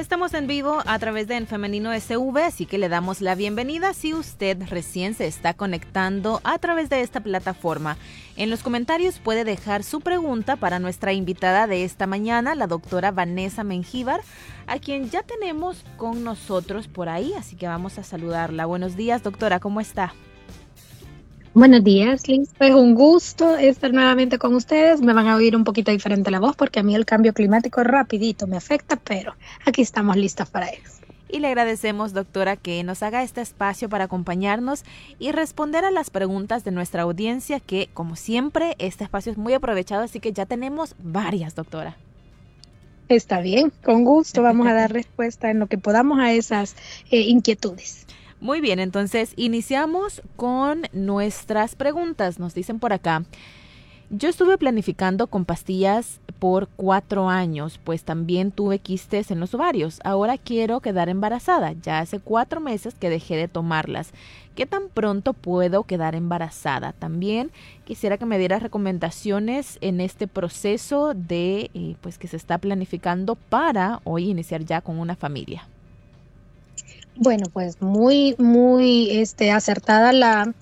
[0.00, 3.92] Estamos en vivo a través de En Femenino SV, así que le damos la bienvenida
[3.92, 7.98] si usted recién se está conectando a través de esta plataforma.
[8.36, 13.10] En los comentarios puede dejar su pregunta para nuestra invitada de esta mañana, la doctora
[13.10, 14.22] Vanessa Mengíbar,
[14.66, 18.64] a quien ya tenemos con nosotros por ahí, así que vamos a saludarla.
[18.64, 20.14] Buenos días, doctora, ¿cómo está?
[21.52, 22.50] Buenos días, Liz.
[22.56, 25.00] Pues un gusto estar nuevamente con ustedes.
[25.00, 27.82] Me van a oír un poquito diferente la voz porque a mí el cambio climático
[27.82, 29.34] rapidito me afecta, pero
[29.66, 31.02] aquí estamos listas para eso.
[31.28, 34.84] Y le agradecemos, doctora, que nos haga este espacio para acompañarnos
[35.18, 39.52] y responder a las preguntas de nuestra audiencia, que como siempre, este espacio es muy
[39.52, 41.96] aprovechado, así que ya tenemos varias, doctora.
[43.08, 46.76] Está bien, con gusto vamos a dar respuesta en lo que podamos a esas
[47.10, 48.06] eh, inquietudes.
[48.40, 52.38] Muy bien, entonces iniciamos con nuestras preguntas.
[52.38, 53.24] Nos dicen por acá.
[54.08, 60.00] Yo estuve planificando con pastillas por cuatro años, pues también tuve quistes en los ovarios.
[60.04, 61.74] Ahora quiero quedar embarazada.
[61.82, 64.12] Ya hace cuatro meses que dejé de tomarlas.
[64.54, 66.92] ¿Qué tan pronto puedo quedar embarazada?
[66.92, 67.52] También
[67.84, 73.36] quisiera que me diera recomendaciones en este proceso de, eh, pues, que se está planificando
[73.36, 75.68] para hoy iniciar ya con una familia.
[77.22, 80.54] Bueno, pues muy, muy este, acertada la,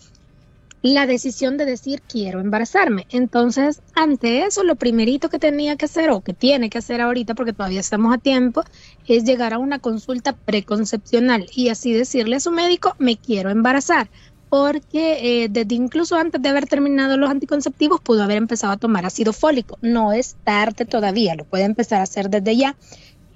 [0.83, 3.07] la decisión de decir quiero embarazarme.
[3.11, 7.37] Entonces, ante eso, lo primerito que tenía que hacer o que tiene que hacer ahorita,
[7.37, 8.65] porque todavía estamos a tiempo,
[9.07, 14.11] es llegar a una consulta preconcepcional y así decirle a su médico, me quiero embarazar.
[14.49, 19.07] Porque eh, desde incluso antes de haber terminado los anticonceptivos pudo haber empezado a tomar
[19.07, 19.79] ácido fólico.
[19.81, 22.77] No es tarde todavía, lo puede empezar a hacer desde ya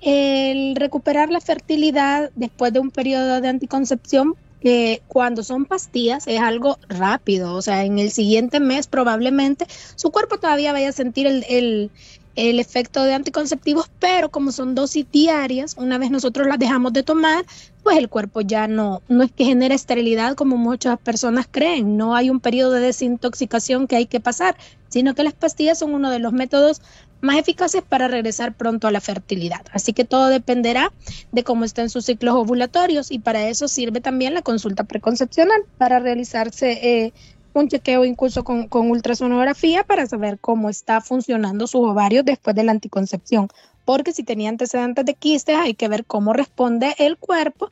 [0.02, 6.40] el recuperar la fertilidad después de un periodo de anticoncepción, que cuando son pastillas es
[6.40, 9.66] algo rápido, o sea, en el siguiente mes probablemente
[9.96, 11.90] su cuerpo todavía vaya a sentir el, el,
[12.36, 17.02] el efecto de anticonceptivos, pero como son dosis diarias, una vez nosotros las dejamos de
[17.02, 17.44] tomar,
[17.82, 22.14] pues el cuerpo ya no, no es que genere esterilidad como muchas personas creen, no
[22.14, 24.56] hay un periodo de desintoxicación que hay que pasar,
[24.88, 26.80] sino que las pastillas son uno de los métodos
[27.22, 29.62] más eficaces para regresar pronto a la fertilidad.
[29.72, 30.92] Así que todo dependerá
[31.30, 36.00] de cómo estén sus ciclos ovulatorios y para eso sirve también la consulta preconcepcional para
[36.00, 37.12] realizarse eh,
[37.54, 42.72] un chequeo incluso con, ultrasonografía para saber cómo está funcionando sus ovarios después de la
[42.72, 43.48] anticoncepción.
[43.84, 47.70] Porque si tenía antecedentes de quistes, hay que ver cómo responde el cuerpo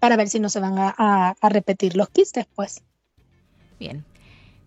[0.00, 2.82] para ver si no se van a, repetir los quistes, pues.
[3.78, 4.04] Bien,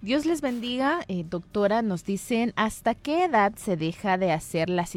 [0.02, 1.82] Dios les bendiga, eh, doctora.
[1.82, 4.88] Nos dicen, ¿hasta qué edad se deja de hacer la,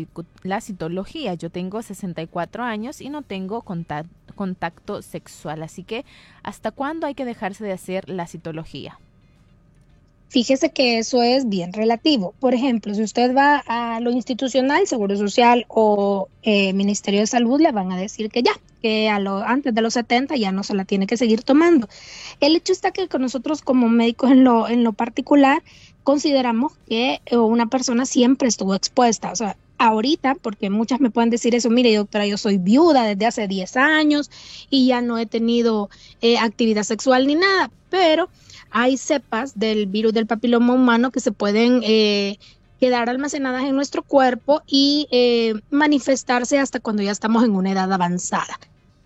[0.45, 1.35] la citología?
[1.35, 6.05] Yo tengo 64 años y no tengo contacto sexual, así que
[6.45, 9.01] ¿hasta cuándo hay que dejarse de hacer la citología?
[10.29, 12.35] Fíjese que eso es bien relativo.
[12.39, 17.59] Por ejemplo, si usted va a lo institucional, Seguro Social o eh, Ministerio de Salud,
[17.61, 18.53] le van a decir que ya,
[18.83, 21.89] que a lo, antes de los 70 ya no se la tiene que seguir tomando.
[22.41, 25.63] El hecho está que con nosotros como médicos en lo, en lo particular
[26.05, 29.33] consideramos que eh, una persona siempre estuvo expuesta.
[29.33, 33.27] O sea, ahorita, porque muchas me pueden decir eso, mire doctora, yo soy viuda desde
[33.27, 34.31] hace 10 años
[34.69, 35.89] y ya no he tenido
[36.21, 38.29] eh, actividad sexual ni nada, pero
[38.71, 42.39] hay cepas del virus del papiloma humano que se pueden eh,
[42.81, 47.93] quedar almacenadas en nuestro cuerpo y eh, manifestarse hasta cuando ya estamos en una edad
[47.93, 48.59] avanzada.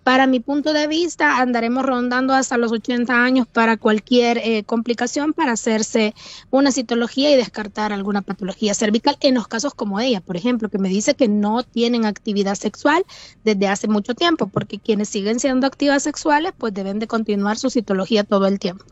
[0.04, 5.32] Para mi punto de vista, andaremos rondando hasta los 80 años para cualquier eh, complicación,
[5.32, 6.12] para hacerse
[6.50, 10.78] una citología y descartar alguna patología cervical, en los casos como ella, por ejemplo, que
[10.78, 13.04] me dice que no tienen actividad sexual
[13.44, 17.70] desde hace mucho tiempo, porque quienes siguen siendo activas sexuales, pues deben de continuar su
[17.70, 18.84] citología todo el tiempo.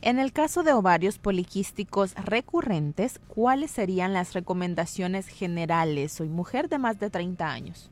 [0.00, 6.12] En el caso de ovarios poliquísticos recurrentes, ¿cuáles serían las recomendaciones generales?
[6.12, 7.90] Soy mujer de más de 30 años.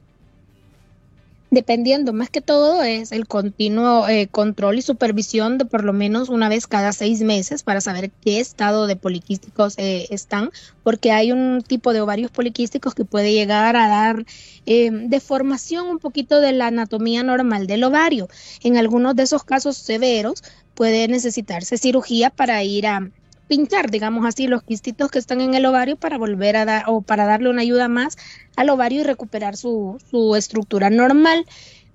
[1.50, 6.28] Dependiendo, más que todo es el continuo eh, control y supervisión de por lo menos
[6.28, 10.50] una vez cada seis meses para saber qué estado de poliquísticos eh, están,
[10.82, 14.26] porque hay un tipo de ovarios poliquísticos que puede llegar a dar
[14.66, 18.28] eh, deformación un poquito de la anatomía normal del ovario.
[18.64, 20.42] En algunos de esos casos severos
[20.74, 23.08] puede necesitarse cirugía para ir a
[23.46, 27.00] pinchar, digamos así, los quistitos que están en el ovario para volver a dar o
[27.02, 28.16] para darle una ayuda más
[28.56, 31.46] al ovario y recuperar su, su estructura normal.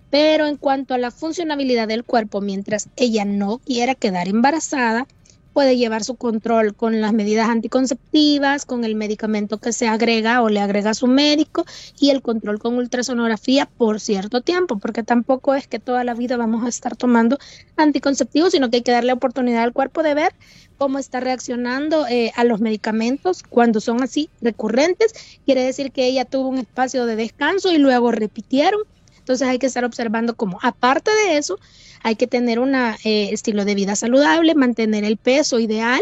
[0.09, 5.07] Pero en cuanto a la funcionabilidad del cuerpo, mientras ella no quiera quedar embarazada,
[5.53, 10.49] puede llevar su control con las medidas anticonceptivas, con el medicamento que se agrega o
[10.49, 11.65] le agrega a su médico
[11.99, 16.37] y el control con ultrasonografía por cierto tiempo, porque tampoco es que toda la vida
[16.37, 17.37] vamos a estar tomando
[17.77, 20.33] anticonceptivos, sino que hay que darle oportunidad al cuerpo de ver
[20.77, 25.13] cómo está reaccionando eh, a los medicamentos cuando son así recurrentes.
[25.45, 28.81] Quiere decir que ella tuvo un espacio de descanso y luego repitieron.
[29.21, 31.59] Entonces hay que estar observando cómo, aparte de eso,
[32.03, 36.01] hay que tener un eh, estilo de vida saludable, mantener el peso ideal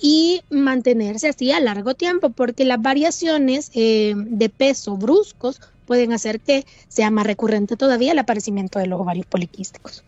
[0.00, 6.40] y mantenerse así a largo tiempo, porque las variaciones eh, de peso bruscos pueden hacer
[6.40, 10.02] que sea más recurrente todavía el aparecimiento de los ovarios poliquísticos.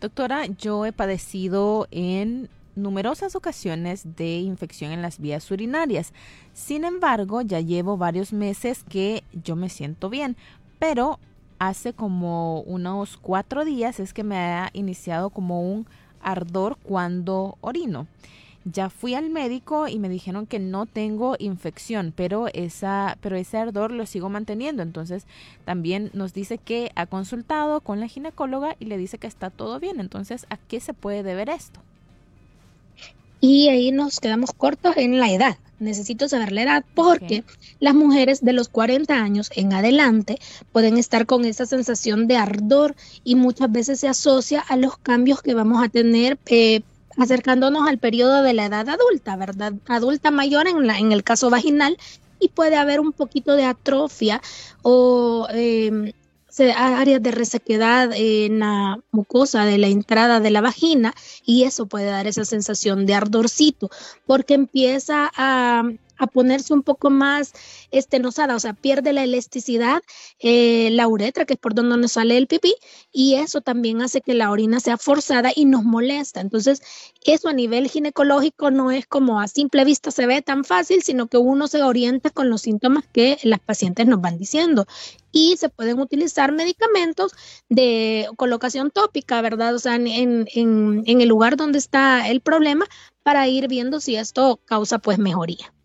[0.00, 6.12] Doctora, yo he padecido en numerosas ocasiones de infección en las vías urinarias.
[6.52, 10.36] Sin embargo, ya llevo varios meses que yo me siento bien,
[10.78, 11.18] pero
[11.58, 15.86] hace como unos cuatro días es que me ha iniciado como un
[16.20, 18.06] ardor cuando orino.
[18.64, 23.58] Ya fui al médico y me dijeron que no tengo infección, pero esa, pero ese
[23.58, 24.82] ardor lo sigo manteniendo.
[24.82, 25.24] Entonces
[25.64, 29.78] también nos dice que ha consultado con la ginecóloga y le dice que está todo
[29.78, 30.00] bien.
[30.00, 31.80] Entonces, ¿a qué se puede deber esto?
[33.40, 35.58] Y ahí nos quedamos cortos en la edad.
[35.78, 37.44] Necesito saber la edad porque
[37.80, 40.38] las mujeres de los 40 años en adelante
[40.72, 42.94] pueden estar con esa sensación de ardor
[43.24, 46.82] y muchas veces se asocia a los cambios que vamos a tener eh,
[47.18, 49.74] acercándonos al periodo de la edad adulta, ¿verdad?
[49.86, 51.98] Adulta mayor en, la, en el caso vaginal
[52.38, 54.40] y puede haber un poquito de atrofia
[54.82, 56.12] o eh,
[56.60, 61.14] áreas de resequedad en la mucosa de la entrada de la vagina
[61.44, 63.90] y eso puede dar esa sensación de ardorcito
[64.26, 65.82] porque empieza a
[66.18, 67.52] a ponerse un poco más
[67.90, 70.02] estenosada, o sea, pierde la elasticidad,
[70.38, 72.74] eh, la uretra, que es por donde nos sale el pipí,
[73.12, 76.40] y eso también hace que la orina sea forzada y nos molesta.
[76.40, 76.82] Entonces,
[77.24, 81.26] eso a nivel ginecológico no es como a simple vista se ve tan fácil, sino
[81.26, 84.86] que uno se orienta con los síntomas que las pacientes nos van diciendo.
[85.32, 87.32] Y se pueden utilizar medicamentos
[87.68, 89.74] de colocación tópica, ¿verdad?
[89.74, 92.86] O sea, en, en, en el lugar donde está el problema
[93.22, 95.75] para ir viendo si esto causa pues mejoría.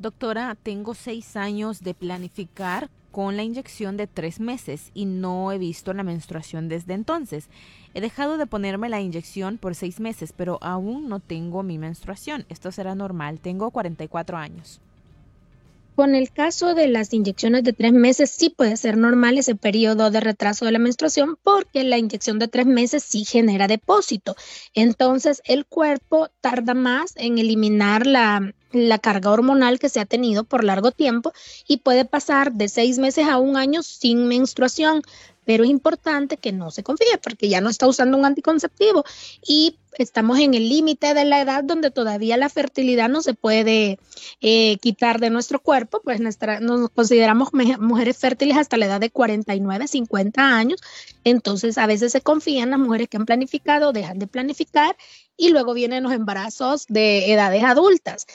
[0.00, 5.58] Doctora, tengo seis años de planificar con la inyección de tres meses y no he
[5.58, 7.48] visto la menstruación desde entonces.
[7.92, 12.46] He dejado de ponerme la inyección por seis meses, pero aún no tengo mi menstruación.
[12.48, 13.40] Esto será normal.
[13.40, 14.80] Tengo 44 años.
[15.96, 20.10] Con el caso de las inyecciones de tres meses, sí puede ser normal ese periodo
[20.10, 24.34] de retraso de la menstruación porque la inyección de tres meses sí genera depósito.
[24.72, 30.44] Entonces, el cuerpo tarda más en eliminar la, la carga hormonal que se ha tenido
[30.44, 31.32] por largo tiempo
[31.66, 35.02] y puede pasar de seis meses a un año sin menstruación,
[35.50, 39.04] pero es importante que no se confíe porque ya no está usando un anticonceptivo
[39.44, 43.98] y estamos en el límite de la edad donde todavía la fertilidad no se puede
[44.40, 49.10] eh, quitar de nuestro cuerpo, pues nuestra, nos consideramos mujeres fértiles hasta la edad de
[49.10, 50.80] 49, 50 años,
[51.24, 54.96] entonces a veces se confían las mujeres que han planificado, dejan de planificar
[55.36, 58.26] y luego vienen los embarazos de edades adultas.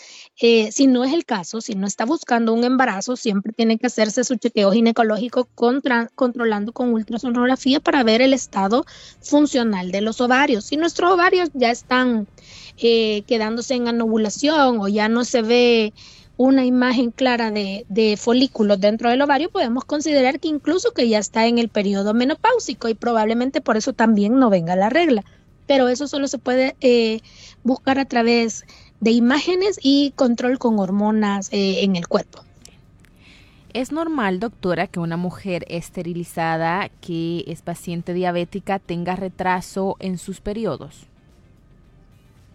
[0.41, 3.85] Eh, si no es el caso, si no está buscando un embarazo, siempre tiene que
[3.85, 8.85] hacerse su chequeo ginecológico controlando con ultrasonografía para ver el estado
[9.21, 10.65] funcional de los ovarios.
[10.65, 12.27] Si nuestros ovarios ya están
[12.77, 15.93] eh, quedándose en anovulación o ya no se ve
[16.37, 21.19] una imagen clara de, de, folículos dentro del ovario, podemos considerar que incluso que ya
[21.19, 25.23] está en el periodo menopáusico y probablemente por eso también no venga la regla
[25.67, 27.21] pero eso solo se puede eh,
[27.63, 28.65] buscar a través
[28.99, 32.43] de imágenes y control con hormonas eh, en el cuerpo.
[33.75, 40.39] ¿Es normal, doctora, que una mujer esterilizada que es paciente diabética tenga retraso en sus
[40.39, 41.07] periodos?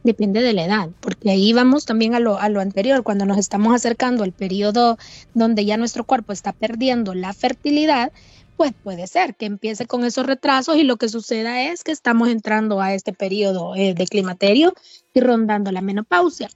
[0.03, 3.37] Depende de la edad, porque ahí vamos también a lo, a lo anterior, cuando nos
[3.37, 4.97] estamos acercando al periodo
[5.35, 8.13] donde ya nuestro cuerpo está perdiendo la fertilidad,
[8.57, 12.31] pues puede ser que empiece con esos retrasos y lo que suceda es que estamos
[12.31, 14.73] entrando a este periodo eh, de climaterio
[15.13, 16.49] y rondando la menopausia.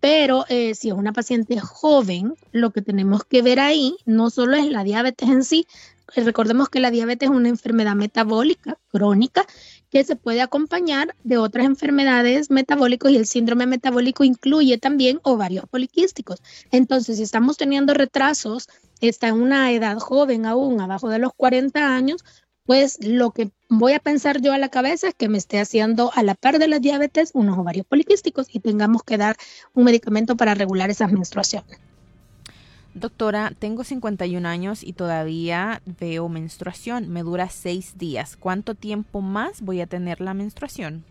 [0.00, 4.56] Pero eh, si es una paciente joven, lo que tenemos que ver ahí no solo
[4.56, 5.66] es la diabetes en sí,
[6.14, 9.44] recordemos que la diabetes es una enfermedad metabólica crónica
[9.90, 15.64] que se puede acompañar de otras enfermedades metabólicas y el síndrome metabólico incluye también ovarios
[15.68, 16.42] poliquísticos.
[16.70, 18.68] Entonces, si estamos teniendo retrasos,
[19.00, 22.24] está en una edad joven aún, abajo de los 40 años,
[22.68, 26.12] pues lo que voy a pensar yo a la cabeza es que me esté haciendo
[26.14, 29.36] a la par de la diabetes unos ovarios poliquísticos y tengamos que dar
[29.72, 31.78] un medicamento para regular esas menstruaciones.
[32.92, 37.08] Doctora, tengo 51 años y todavía veo menstruación.
[37.08, 38.36] Me dura seis días.
[38.36, 41.06] ¿Cuánto tiempo más voy a tener la menstruación?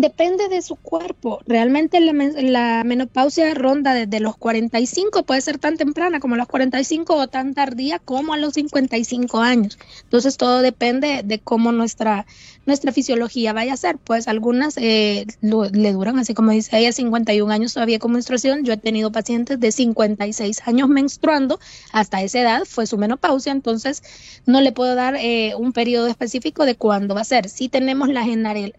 [0.00, 1.40] Depende de su cuerpo.
[1.44, 7.16] Realmente la, menopausia ronda desde los 45, puede ser tan temprana como a los 45
[7.16, 9.76] o tan tardía como a los 55 años.
[10.04, 12.26] Entonces todo depende de cómo nuestra,
[12.64, 13.98] nuestra fisiología vaya a ser.
[13.98, 18.64] Pues algunas eh, le duran, así como dice ella, 51 años todavía con menstruación.
[18.64, 21.58] Yo he tenido pacientes de 56 años menstruando.
[21.90, 23.50] Hasta esa edad fue su menopausia.
[23.50, 24.04] Entonces
[24.46, 27.48] no le puedo dar eh, un periodo específico de cuándo va a ser.
[27.48, 28.24] Sí tenemos la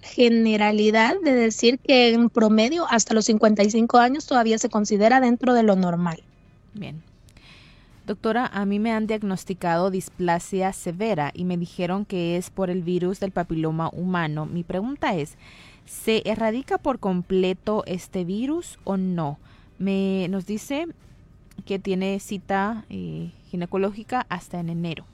[0.01, 5.63] generalidad de decir que en promedio hasta los 55 años todavía se considera dentro de
[5.63, 6.21] lo normal.
[6.73, 7.01] Bien.
[8.05, 12.81] Doctora, a mí me han diagnosticado displasia severa y me dijeron que es por el
[12.81, 14.47] virus del papiloma humano.
[14.47, 15.37] Mi pregunta es,
[15.85, 19.37] ¿se erradica por completo este virus o no?
[19.77, 20.87] Me nos dice
[21.65, 25.05] que tiene cita eh, ginecológica hasta en enero.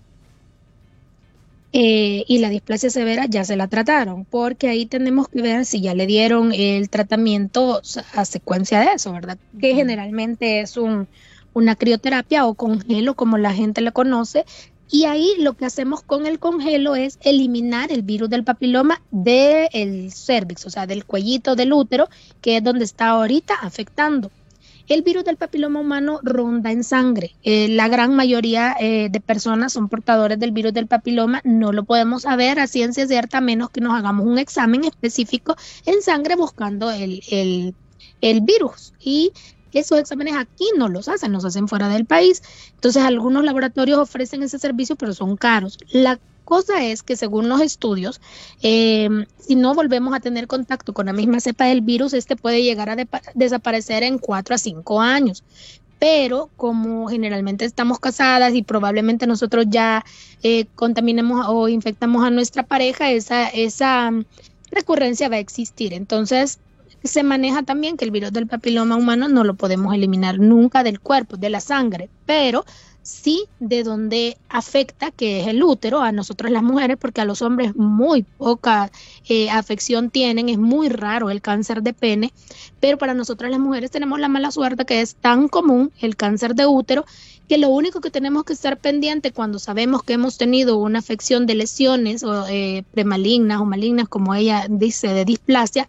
[1.77, 5.81] Eh, y la displasia severa ya se la trataron, porque ahí tenemos que ver si
[5.81, 7.81] ya le dieron el tratamiento
[8.13, 9.37] a secuencia de eso, ¿verdad?
[9.59, 11.09] Que generalmente es un,
[11.51, 14.45] una crioterapia o congelo, como la gente le conoce.
[14.89, 20.13] Y ahí lo que hacemos con el congelo es eliminar el virus del papiloma del
[20.13, 22.07] cervix, o sea, del cuellito del útero,
[22.39, 24.31] que es donde está ahorita afectando.
[24.87, 27.35] El virus del papiloma humano ronda en sangre.
[27.43, 31.41] Eh, la gran mayoría eh, de personas son portadores del virus del papiloma.
[31.43, 36.01] No lo podemos saber a ciencia cierta, menos que nos hagamos un examen específico en
[36.01, 37.23] sangre buscando el,
[38.21, 38.93] el virus.
[38.99, 39.31] Y
[39.79, 42.41] esos exámenes aquí no los hacen, los hacen fuera del país.
[42.75, 45.77] Entonces, algunos laboratorios ofrecen ese servicio, pero son caros.
[45.91, 48.21] La cosa es que según los estudios,
[48.61, 52.63] eh, si no volvemos a tener contacto con la misma cepa del virus, este puede
[52.63, 52.95] llegar a
[53.33, 55.43] desaparecer en cuatro a cinco años.
[55.99, 60.05] Pero como generalmente estamos casadas y probablemente nosotros ya
[60.43, 64.11] eh, contaminemos o infectamos a nuestra pareja, esa, esa
[64.71, 65.93] recurrencia va a existir.
[65.93, 66.59] Entonces,
[67.05, 70.99] se maneja también que el virus del papiloma humano no lo podemos eliminar nunca del
[70.99, 72.65] cuerpo, de la sangre, pero
[73.05, 77.43] sí de donde afecta, que es el útero, a nosotros las mujeres, porque a los
[77.43, 78.91] hombres muy poca
[79.29, 82.33] eh, afección tienen, es muy raro el cáncer de pene,
[82.79, 86.55] pero para nosotras las mujeres tenemos la mala suerte que es tan común el cáncer
[86.55, 87.05] de útero,
[87.47, 91.45] que lo único que tenemos que estar pendiente cuando sabemos que hemos tenido una afección
[91.45, 95.87] de lesiones o eh, premalignas o malignas, como ella dice, de displasia,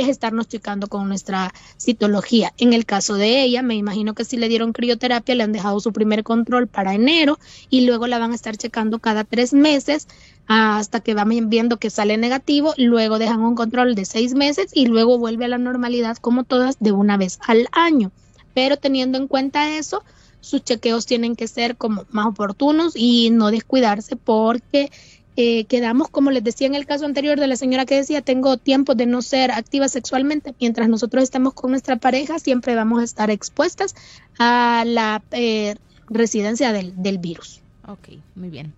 [0.00, 2.52] es estarnos checando con nuestra citología.
[2.58, 5.80] En el caso de ella, me imagino que si le dieron crioterapia, le han dejado
[5.80, 7.38] su primer control para enero
[7.70, 10.08] y luego la van a estar checando cada tres meses
[10.46, 14.86] hasta que van viendo que sale negativo, luego dejan un control de seis meses y
[14.86, 18.12] luego vuelve a la normalidad como todas de una vez al año.
[18.54, 20.02] Pero teniendo en cuenta eso,
[20.40, 24.92] sus chequeos tienen que ser como más oportunos y no descuidarse porque
[25.36, 28.56] eh, quedamos, como les decía en el caso anterior de la señora que decía, tengo
[28.56, 30.54] tiempo de no ser activa sexualmente.
[30.60, 33.94] Mientras nosotros estemos con nuestra pareja, siempre vamos a estar expuestas
[34.38, 35.74] a la eh,
[36.08, 37.60] residencia del, del virus.
[37.86, 38.72] Ok, muy bien.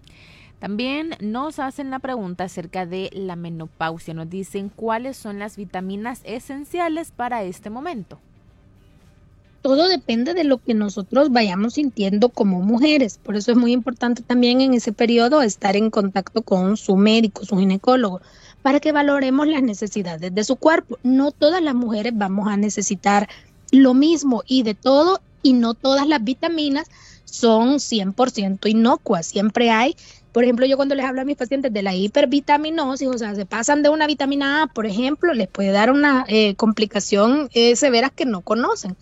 [0.59, 4.13] También nos hacen la pregunta acerca de la menopausia.
[4.13, 8.19] Nos dicen cuáles son las vitaminas esenciales para este momento
[9.69, 13.21] todo depende de lo que nosotros vayamos sintiendo como mujeres.
[13.23, 17.45] Por eso es muy importante también en ese periodo estar en contacto con su médico,
[17.45, 18.23] su ginecólogo,
[18.63, 20.99] para que valoremos las necesidades de su cuerpo.
[21.03, 23.29] No todas las mujeres vamos a necesitar
[23.71, 26.89] lo mismo y de todo, y no todas las vitaminas
[27.27, 29.27] son 100% inocuas.
[29.27, 29.97] Siempre hay,
[30.33, 33.45] por ejemplo, yo cuando les hablo a mis pacientes de la hipervitaminosis, o sea, se
[33.45, 38.09] pasan de una vitamina A, por ejemplo, les puede dar una eh, complicación eh, severa
[38.09, 38.97] que no conocen.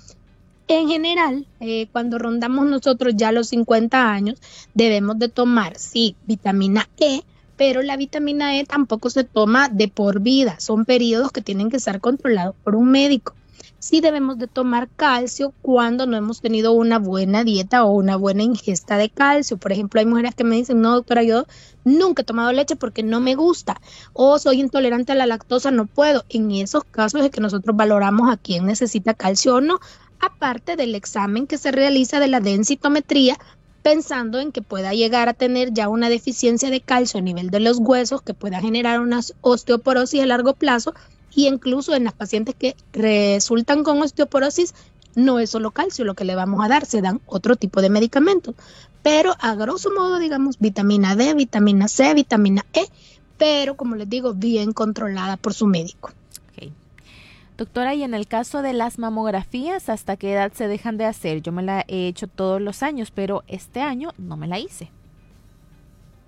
[0.69, 4.41] En general, eh, cuando rondamos nosotros ya los 50 años,
[4.75, 7.23] debemos de tomar, sí, vitamina E,
[7.57, 11.77] pero la vitamina E tampoco se toma de por vida, son periodos que tienen que
[11.77, 13.35] estar controlados por un médico.
[13.79, 18.43] Sí debemos de tomar calcio cuando no hemos tenido una buena dieta o una buena
[18.43, 19.59] ingesta de calcio.
[19.59, 21.47] Por ejemplo, hay mujeres que me dicen, no, doctora, yo
[21.85, 23.81] nunca he tomado leche porque no me gusta
[24.13, 26.25] o soy intolerante a la lactosa, no puedo.
[26.29, 29.79] En esos casos es que nosotros valoramos a quién necesita calcio o no
[30.21, 33.39] aparte del examen que se realiza de la densitometría,
[33.83, 37.61] pensando en que pueda llegar a tener ya una deficiencia de calcio a nivel de
[37.61, 40.93] los huesos que pueda generar una osteoporosis a largo plazo
[41.35, 44.75] y incluso en las pacientes que resultan con osteoporosis
[45.15, 47.91] no es solo calcio lo que le vamos a dar, se dan otro tipo de
[47.91, 48.55] medicamentos.
[49.03, 52.87] Pero a grosso modo, digamos, vitamina D, vitamina C, vitamina E,
[53.39, 56.11] pero como les digo, bien controlada por su médico.
[57.57, 61.41] Doctora, y en el caso de las mamografías, ¿hasta qué edad se dejan de hacer?
[61.41, 64.91] Yo me la he hecho todos los años, pero este año no me la hice.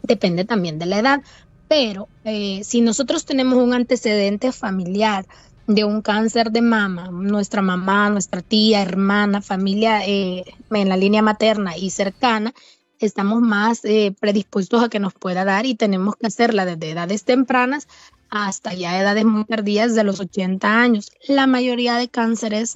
[0.02, 1.22] Depende también de la edad,
[1.68, 5.26] Pero eh, si nosotros tenemos un antecedente familiar
[5.66, 11.20] de un cáncer de mama, nuestra mamá, nuestra tía, hermana, familia eh, en la línea
[11.20, 12.54] materna y cercana,
[13.00, 17.24] estamos más eh, predispuestos a que nos pueda dar y tenemos que hacerla desde edades
[17.24, 17.86] tempranas
[18.30, 21.10] hasta ya edades muy tardías de los 80 años.
[21.26, 22.74] La mayoría de cánceres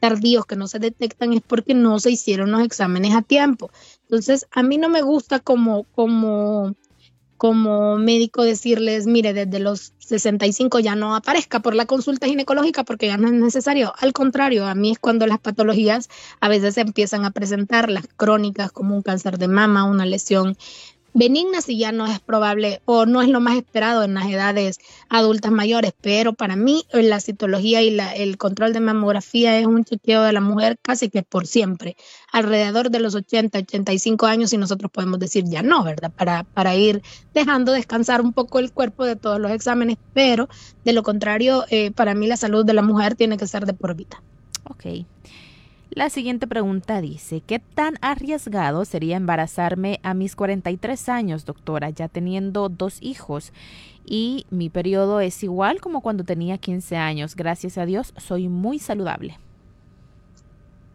[0.00, 3.70] tardíos que no se detectan es porque no se hicieron los exámenes a tiempo.
[4.02, 6.74] Entonces, a mí no me gusta como, como,
[7.36, 13.06] como médico decirles, mire, desde los 65 ya no aparezca por la consulta ginecológica porque
[13.06, 13.92] ya no es necesario.
[13.98, 16.08] Al contrario, a mí es cuando las patologías
[16.40, 20.56] a veces empiezan a presentar las crónicas como un cáncer de mama, una lesión
[21.14, 24.78] benigna si ya no es probable o no es lo más esperado en las edades
[25.08, 29.84] adultas mayores, pero para mí la citología y la, el control de mamografía es un
[29.84, 31.96] chequeo de la mujer casi que por siempre,
[32.32, 36.12] alrededor de los 80, 85 años y nosotros podemos decir ya no, ¿verdad?
[36.16, 37.02] Para, para ir
[37.34, 40.48] dejando descansar un poco el cuerpo de todos los exámenes, pero
[40.84, 43.74] de lo contrario, eh, para mí la salud de la mujer tiene que ser de
[43.74, 44.22] por vida.
[44.64, 45.06] Ok.
[45.94, 52.08] La siguiente pregunta dice, ¿qué tan arriesgado sería embarazarme a mis 43 años, doctora, ya
[52.08, 53.52] teniendo dos hijos?
[54.06, 57.36] Y mi periodo es igual como cuando tenía 15 años.
[57.36, 59.38] Gracias a Dios, soy muy saludable.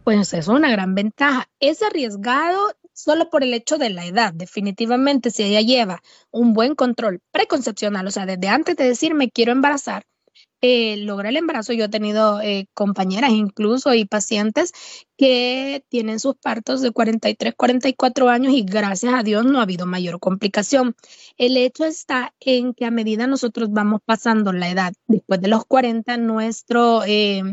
[0.04, 1.48] Pues es una gran ventaja.
[1.60, 4.34] Es arriesgado solo por el hecho de la edad.
[4.34, 6.01] Definitivamente, si ella lleva
[6.32, 10.06] un buen control preconcepcional, o sea, desde antes de decir me quiero embarazar,
[10.61, 11.73] eh, logra el embarazo.
[11.73, 14.71] Yo he tenido eh, compañeras incluso y pacientes
[15.17, 19.85] que tienen sus partos de 43, 44 años y gracias a Dios no ha habido
[19.85, 20.95] mayor complicación.
[21.37, 25.65] El hecho está en que a medida nosotros vamos pasando la edad, después de los
[25.65, 27.03] 40, nuestro...
[27.05, 27.43] Eh,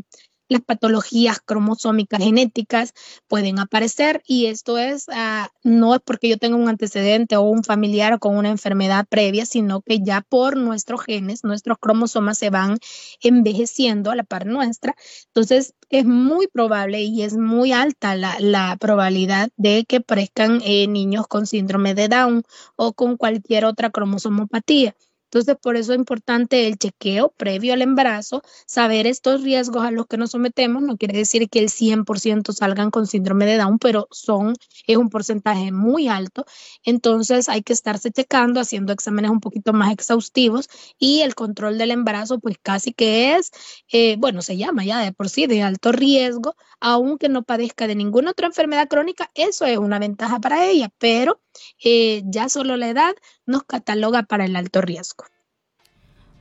[0.48, 2.92] las patologías cromosómicas genéticas
[3.28, 7.64] pueden aparecer y esto es ah, no es porque yo tenga un antecedente o un
[7.64, 12.78] familiar con una enfermedad previa, sino que ya por nuestros genes, nuestros cromosomas se van
[13.20, 14.94] envejeciendo a la par nuestra.
[15.26, 21.26] Entonces es muy probable y es muy alta la, probabilidad de que aparezcan eh, niños
[21.28, 22.42] con síndrome de Down
[22.76, 24.94] o con cualquier otra cromosomopatía.
[25.34, 30.06] Entonces, por eso es importante el chequeo previo al embarazo, saber estos riesgos a los
[30.06, 30.80] que nos sometemos.
[30.84, 34.54] No quiere decir que el 100% salgan con síndrome de Down, pero son,
[34.86, 36.44] es un porcentaje muy alto.
[36.84, 40.68] Entonces, hay que estarse checando, haciendo exámenes un poquito más exhaustivos
[41.00, 43.50] y el control del embarazo, pues casi que es,
[43.92, 47.96] eh, bueno, se llama ya de por sí de alto riesgo, aunque no padezca de
[47.96, 51.40] ninguna otra enfermedad crónica, eso es una ventaja para ella, pero
[51.82, 53.14] eh, ya solo la edad
[53.46, 55.24] nos cataloga para el alto riesgo.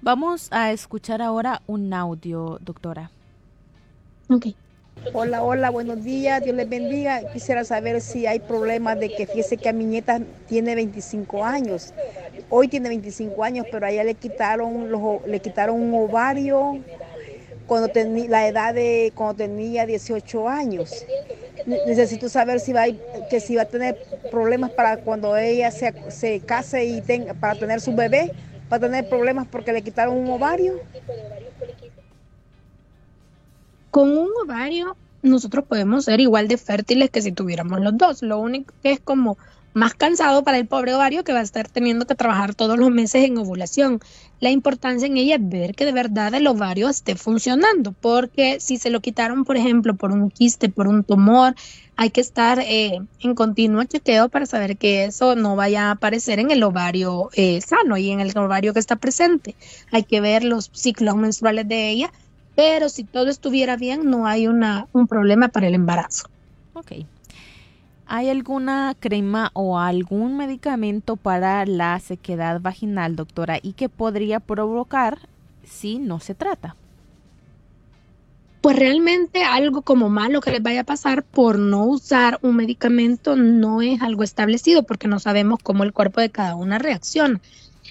[0.01, 3.09] Vamos a escuchar ahora un audio, doctora.
[4.29, 4.47] Ok.
[5.13, 7.21] Hola, hola, buenos días, Dios les bendiga.
[7.33, 11.93] Quisiera saber si hay problemas de que fíjese que a mi nieta tiene 25 años.
[12.49, 14.89] Hoy tiene 25 años, pero a ella le quitaron,
[15.25, 16.79] le quitaron un ovario
[17.65, 21.05] cuando tenía la edad de cuando tenía 18 años
[21.65, 23.97] necesito saber si va a, que si va a tener
[24.31, 28.31] problemas para cuando ella se, se case y tenga para tener su bebé,
[28.71, 30.79] va a tener problemas porque le quitaron un ovario.
[33.91, 38.21] Con un ovario nosotros podemos ser igual de fértiles que si tuviéramos los dos.
[38.21, 39.37] Lo único que es como
[39.73, 42.91] más cansado para el pobre ovario que va a estar teniendo que trabajar todos los
[42.91, 43.99] meses en ovulación.
[44.39, 48.77] La importancia en ella es ver que de verdad el ovario esté funcionando, porque si
[48.77, 51.55] se lo quitaron, por ejemplo, por un quiste, por un tumor,
[51.95, 56.39] hay que estar eh, en continuo chequeo para saber que eso no vaya a aparecer
[56.39, 59.55] en el ovario eh, sano y en el ovario que está presente.
[59.91, 62.11] Hay que ver los ciclos menstruales de ella,
[62.55, 66.27] pero si todo estuviera bien, no hay un problema para el embarazo.
[66.73, 66.91] Ok.
[68.05, 75.19] ¿Hay alguna crema o algún medicamento para la sequedad vaginal, doctora, y que podría provocar
[75.63, 76.75] si no se trata?
[78.61, 83.35] Pues realmente algo como malo que les vaya a pasar por no usar un medicamento
[83.35, 87.41] no es algo establecido porque no sabemos cómo el cuerpo de cada una reacciona.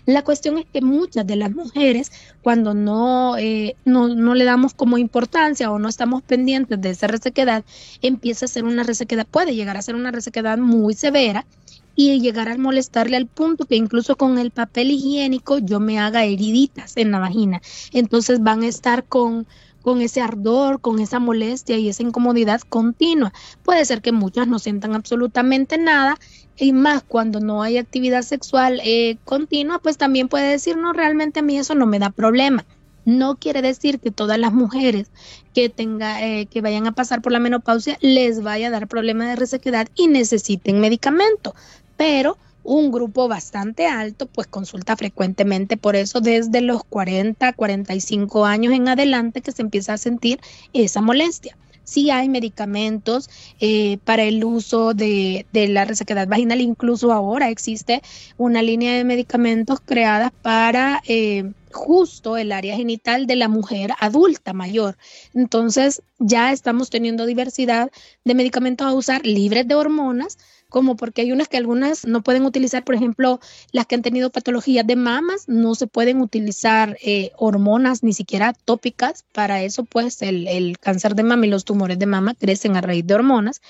[0.06, 2.10] La cuestión es que muchas de las mujeres,
[2.42, 7.06] cuando no, eh, no, no, le damos como importancia o no estamos pendientes de esa
[7.06, 7.64] resequedad,
[8.02, 11.46] empieza a ser una resequedad, puede llegar a ser una resequedad muy severa
[11.94, 16.24] y llegar a molestarle al punto que incluso con el papel higiénico yo me haga
[16.24, 17.60] heriditas en la vagina.
[17.92, 19.46] Entonces van a estar con
[19.82, 23.32] con ese ardor, con esa molestia y esa incomodidad continua.
[23.62, 26.18] Puede ser que muchas no sientan absolutamente nada
[26.56, 31.40] y más cuando no hay actividad sexual eh, continua, pues también puede decir, no, realmente
[31.40, 32.64] a mí eso no me da problema.
[33.04, 35.10] No quiere decir que todas las mujeres
[35.54, 39.28] que tenga, eh, que vayan a pasar por la menopausia les vaya a dar problema
[39.28, 41.54] de resequedad y necesiten medicamento,
[41.96, 45.76] pero un grupo bastante alto, pues consulta frecuentemente.
[45.76, 50.40] Por eso desde los 40, 45 años en adelante que se empieza a sentir
[50.72, 51.56] esa molestia.
[51.84, 53.28] Sí hay medicamentos
[53.60, 58.02] eh, para el uso de, la resequedad vaginal, incluso ahora existe
[58.38, 64.52] una línea de medicamentos creadas para eh, justo el área genital de la mujer adulta
[64.52, 64.96] mayor.
[65.34, 67.90] Entonces ya estamos teniendo diversidad
[68.24, 70.38] de medicamentos a usar libres de hormonas
[70.72, 73.40] como porque hay unas que algunas no pueden utilizar, por ejemplo,
[73.72, 78.54] las que han tenido patologías de mamas, no se pueden utilizar eh, hormonas ni siquiera
[78.54, 82.80] tópicas, para eso pues el, cáncer de mama y los tumores de mama crecen a
[82.80, 83.60] raíz de hormonas.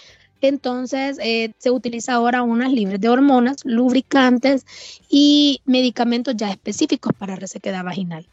[0.41, 4.65] Entonces eh, se utiliza ahora unas libres de hormonas, lubricantes
[5.11, 8.29] y medicamentos ya específicos para resequedad vaginal.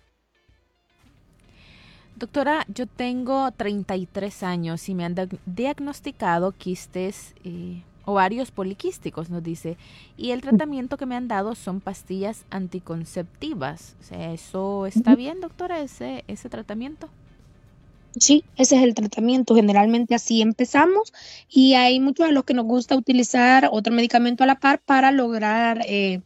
[2.17, 9.78] Doctora, yo tengo 33 años y me han diagnosticado quistes eh, ovarios poliquísticos, nos dice.
[10.17, 13.95] Y el tratamiento que me han dado son pastillas anticonceptivas.
[14.02, 17.10] O sea, ¿Eso está bien, doctora, ese, ese tratamiento?
[18.17, 19.56] Sí, ese es el tratamiento.
[19.56, 21.13] Generalmente así empezamos
[21.50, 25.12] y hay muchos de los que nos gusta utilizar otro medicamento a la par para
[25.12, 26.22] lograr eh,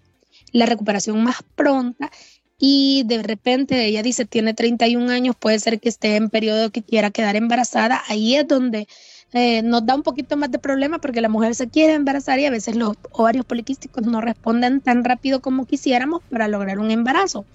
[0.51, 2.11] la recuperación más pronta.
[2.57, 6.81] Y de repente ella dice, tiene 31 años, puede ser que esté en periodo que
[6.83, 8.01] quiera quedar embarazada.
[8.07, 8.87] Ahí es donde
[9.33, 12.45] eh, nos da un poquito más de problema porque la mujer se quiere embarazar y
[12.45, 17.45] a veces los ovarios poliquísticos no responden tan rápido como quisiéramos para lograr un embarazo.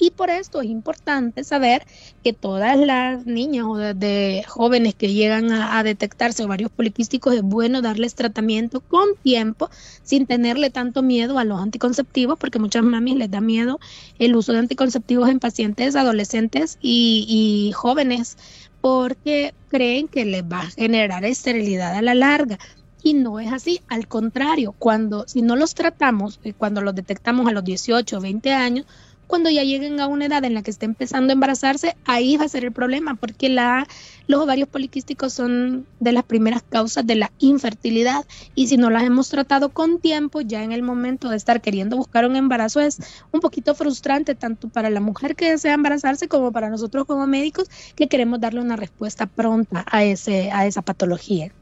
[0.00, 1.84] Y por esto es importante saber
[2.22, 7.82] que todas las niñas o de, jóvenes que llegan a, detectarse ovarios poliquísticos es bueno
[7.82, 9.70] darles tratamiento con tiempo
[10.04, 13.80] sin tenerle tanto miedo a los anticonceptivos porque muchas mamis les da miedo
[14.18, 18.36] el uso de anticonceptivos en pacientes adolescentes y, y jóvenes
[18.80, 22.58] porque creen que les va a generar esterilidad a la larga.
[23.02, 27.46] Y no es así, al contrario, cuando si no los tratamos, eh, cuando los detectamos
[27.46, 28.86] a los 18 o 20 años,
[29.28, 32.46] cuando ya lleguen a una edad en la que esté empezando a embarazarse, ahí va
[32.46, 33.86] a ser el problema, porque la,
[34.26, 39.04] los ovarios poliquísticos son de las primeras causas de la infertilidad y si no las
[39.04, 42.98] hemos tratado con tiempo, ya en el momento de estar queriendo buscar un embarazo es
[43.30, 47.68] un poquito frustrante tanto para la mujer que desea embarazarse como para nosotros como médicos
[47.94, 51.52] que queremos darle una respuesta pronta a, ese, a esa patología.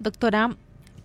[0.00, 0.56] Doctora,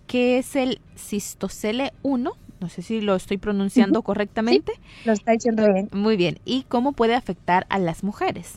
[0.08, 2.32] ¿qué es el cistocele 1?
[2.64, 4.72] No sé si lo estoy pronunciando correctamente.
[5.04, 5.90] lo está diciendo bien.
[5.92, 6.38] Muy bien.
[6.46, 8.54] ¿Y cómo puede afectar a las mujeres?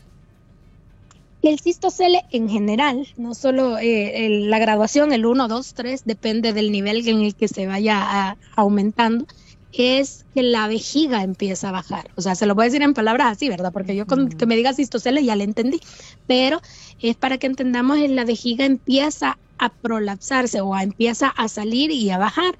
[1.42, 6.72] El cistocele en general, no solo eh, la graduación, el 1, 2, 3, depende del
[6.72, 9.26] nivel en el que se vaya aumentando,
[9.74, 12.10] es que la vejiga empieza a bajar.
[12.16, 13.74] O sea, se lo voy a decir en palabras así, ¿verdad?
[13.74, 15.82] Porque yo con que me diga cistocele ya le entendí.
[16.28, 16.62] Pero
[17.02, 22.10] es para que entendamos que la vejiga empieza a prolapsarse o empieza a salir y
[22.10, 22.58] a bajar.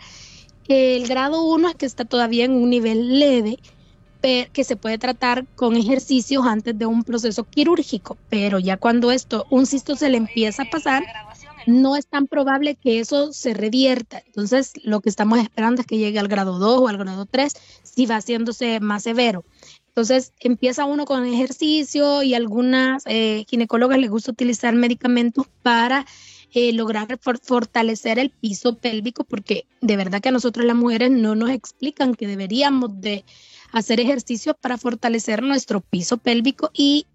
[0.68, 3.58] El grado 1 es que está todavía en un nivel leve,
[4.22, 9.46] que se puede tratar con ejercicios antes de un proceso quirúrgico, pero ya cuando esto,
[9.50, 11.04] un cisto se le empieza a pasar,
[11.66, 14.22] no es tan probable que eso se revierta.
[14.26, 17.54] Entonces, lo que estamos esperando es que llegue al grado 2 o al grado 3,
[17.84, 19.46] si va haciéndose más severo.
[19.88, 26.06] Entonces, empieza uno con ejercicio y algunas eh, ginecólogas les gusta utilizar medicamentos para
[26.54, 31.36] eh, lograr fortalecer el piso pélvico, porque de verdad que a nosotros las mujeres no
[31.36, 33.26] nos explican que deberíamos de
[33.72, 37.06] hacer ejercicios para fortalecer nuestro piso pélvico y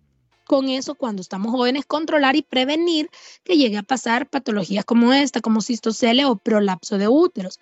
[0.45, 3.09] con eso cuando estamos jóvenes controlar y prevenir
[3.45, 7.59] que llegue a pasar patologías como esta, como cistocele o prolapso de úteros.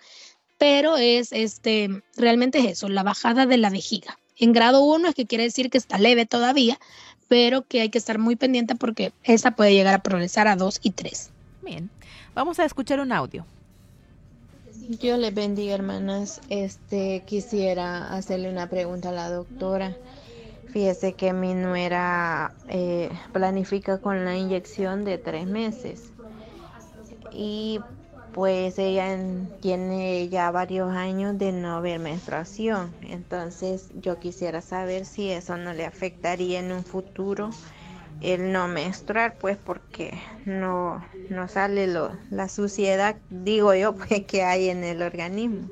[0.57, 4.19] Pero es este realmente es eso, la bajada de la vejiga.
[4.37, 6.79] En grado 1 es que quiere decir que está leve todavía,
[7.27, 10.79] pero que hay que estar muy pendiente porque esa puede llegar a progresar a 2
[10.83, 11.31] y 3.
[11.61, 11.89] Bien,
[12.33, 13.45] vamos a escuchar un audio.
[14.99, 16.41] Yo le bendiga, hermanas.
[16.49, 19.95] Este quisiera hacerle una pregunta a la doctora.
[20.73, 26.11] Fíjese que mi nuera eh, planifica con la inyección de tres meses
[27.31, 27.79] y
[28.33, 29.17] pues ella
[29.59, 32.91] tiene ya varios años de no ver menstruación.
[33.01, 37.51] Entonces yo quisiera saber si eso no le afectaría en un futuro
[38.21, 40.13] el no menstruar, pues porque
[40.45, 45.69] no, no sale lo, la suciedad, digo yo, pues, que hay en el organismo.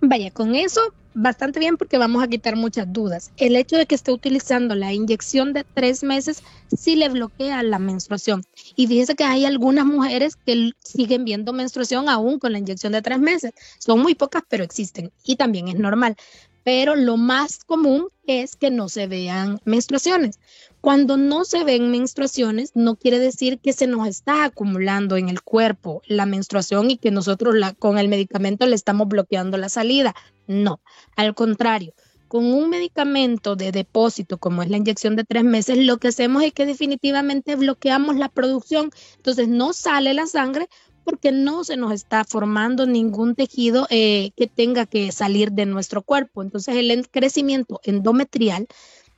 [0.00, 0.80] Vaya, con eso
[1.14, 3.30] bastante bien porque vamos a quitar muchas dudas.
[3.36, 6.42] El hecho de que esté utilizando la inyección de tres meses
[6.76, 8.42] sí le bloquea la menstruación.
[8.76, 13.02] Y fíjese que hay algunas mujeres que siguen viendo menstruación aún con la inyección de
[13.02, 13.52] tres meses.
[13.78, 16.16] Son muy pocas, pero existen y también es normal
[16.64, 20.40] pero lo más común es que no se vean menstruaciones.
[20.80, 25.42] Cuando no se ven menstruaciones, no quiere decir que se nos está acumulando en el
[25.42, 30.14] cuerpo la menstruación y que nosotros con el medicamento le estamos bloqueando la salida.
[30.46, 30.80] No,
[31.16, 31.94] al contrario,
[32.28, 36.42] con un medicamento de depósito como es la inyección de tres meses, lo que hacemos
[36.42, 38.90] es que definitivamente bloqueamos la producción.
[39.16, 40.68] Entonces no sale la sangre
[41.04, 46.02] porque no se nos está formando ningún tejido eh, que tenga que salir de nuestro
[46.02, 46.42] cuerpo.
[46.42, 48.66] Entonces el crecimiento endometrial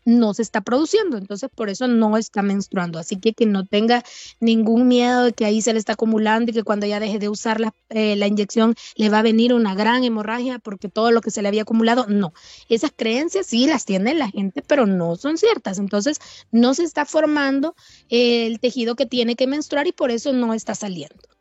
[0.06, 2.98] no se está produciendo, entonces por eso no está menstruando.
[2.98, 4.02] Así que que no tenga
[4.40, 7.28] ningún miedo de que ahí se le está acumulando y que cuando ya deje de
[7.28, 11.20] usar la, eh, la, inyección le va a venir una gran hemorragia porque todo lo
[11.20, 12.32] que se le había acumulado, no.
[12.68, 15.78] Esas creencias sí las tiene la gente, pero no son ciertas.
[15.78, 16.18] Entonces
[16.52, 17.74] no se está formando
[18.08, 21.35] el tejido que tiene que menstruar y por eso no está saliendo.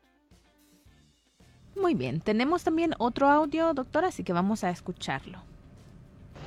[1.80, 5.38] Muy bien, tenemos también otro audio, doctora, así que vamos a escucharlo.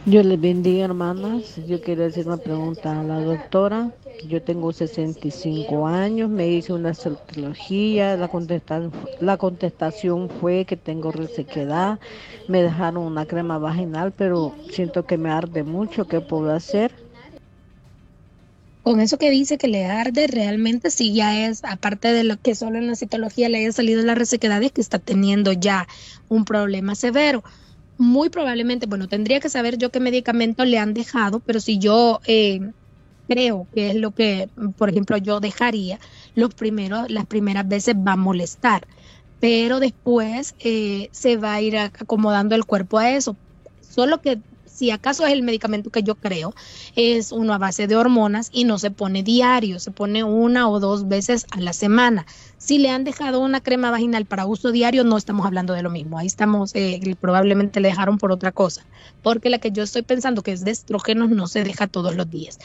[0.05, 1.59] Yo les bendiga, hermanas.
[1.67, 3.91] Yo quiero hacer una pregunta a la doctora.
[4.27, 11.11] Yo tengo 65 años, me hice una citología, la, contestación, la contestación fue que tengo
[11.11, 11.99] resequedad,
[12.47, 16.07] me dejaron una crema vaginal, pero siento que me arde mucho.
[16.07, 16.91] ¿Qué puedo hacer?
[18.89, 22.55] Con eso que dice que le arde, realmente sí ya es, aparte de lo que
[22.55, 25.87] solo en la citología le haya salido la resequedad, es que está teniendo ya
[26.27, 27.43] un problema severo.
[27.99, 32.19] Muy probablemente, bueno, tendría que saber yo qué medicamento le han dejado, pero si yo
[32.25, 32.61] eh,
[33.27, 35.99] creo que es lo que, por ejemplo, yo dejaría,
[36.33, 38.87] los primeros, las primeras veces va a molestar,
[39.39, 43.37] pero después eh, se va a ir acomodando el cuerpo a eso.
[43.81, 44.39] Solo que
[44.79, 46.55] si acaso es el medicamento que yo creo,
[46.95, 50.79] es uno a base de hormonas y no se pone diario, se pone una o
[50.79, 52.25] dos veces a la semana.
[52.57, 55.89] Si le han dejado una crema vaginal para uso diario, no estamos hablando de lo
[55.89, 56.17] mismo.
[56.17, 58.85] Ahí estamos, eh, probablemente le dejaron por otra cosa,
[59.21, 62.29] porque la que yo estoy pensando que es de estrógenos no se deja todos los
[62.29, 62.57] días.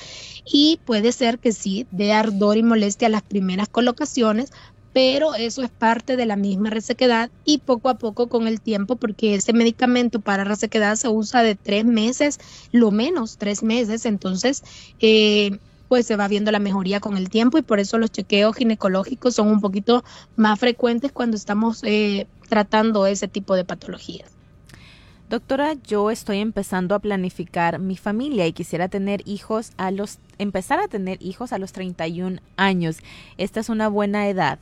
[0.44, 4.53] Y puede ser que sí, de ardor y molestia las primeras colocaciones,
[4.94, 8.94] pero eso es parte de la misma resequedad y poco a poco con el tiempo,
[8.94, 12.38] porque ese medicamento para resequedad se usa de tres meses,
[12.70, 14.62] lo menos tres meses, entonces
[15.00, 18.54] eh, pues se va viendo la mejoría con el tiempo y por eso los chequeos
[18.54, 20.04] ginecológicos son un poquito
[20.37, 24.30] más frecuentes cuando estamos eh, tratando ese tipo de patologías.
[25.28, 30.78] Doctora, yo estoy empezando a planificar mi familia y quisiera tener hijos a los empezar
[30.78, 32.98] a tener hijos a los 31 años.
[33.38, 34.61] Esta es una buena edad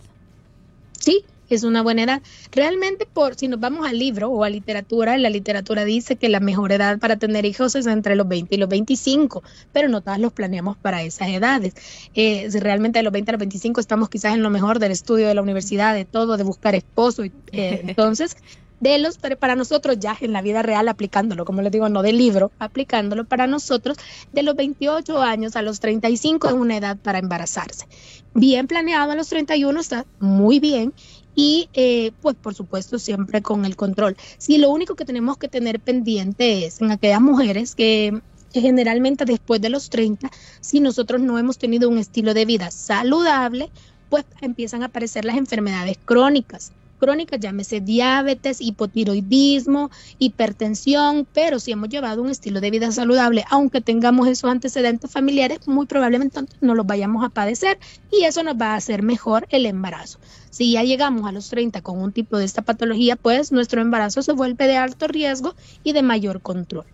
[1.02, 2.22] sí, es una buena edad.
[2.50, 6.40] Realmente, por si nos vamos al libro o a literatura, la literatura dice que la
[6.40, 10.18] mejor edad para tener hijos es entre los 20 y los 25, pero no todas
[10.18, 11.74] los planeamos para esas edades.
[12.14, 15.28] Eh, realmente de los 20 a los 25 estamos quizás en lo mejor del estudio
[15.28, 17.24] de la universidad, de todo, de buscar esposo.
[17.24, 18.36] Y, eh, entonces,
[18.82, 22.18] de los, para nosotros ya en la vida real aplicándolo, como les digo, no del
[22.18, 23.96] libro, aplicándolo para nosotros,
[24.32, 27.86] de los 28 años a los 35 es una edad para embarazarse.
[28.34, 30.92] Bien planeado a los 31 está muy bien
[31.36, 34.16] y eh, pues por supuesto siempre con el control.
[34.38, 38.20] Si lo único que tenemos que tener pendiente es en aquellas mujeres que
[38.52, 40.28] generalmente después de los 30,
[40.60, 43.70] si nosotros no hemos tenido un estilo de vida saludable,
[44.10, 51.88] pues empiezan a aparecer las enfermedades crónicas crónicas, llámese diabetes, hipotiroidismo, hipertensión, pero si hemos
[51.88, 56.86] llevado un estilo de vida saludable, aunque tengamos esos antecedentes familiares, muy probablemente no los
[56.86, 57.80] vayamos a padecer
[58.12, 60.20] y eso nos va a hacer mejor el embarazo.
[60.50, 64.22] Si ya llegamos a los 30 con un tipo de esta patología, pues nuestro embarazo
[64.22, 66.86] se vuelve de alto riesgo y de mayor control.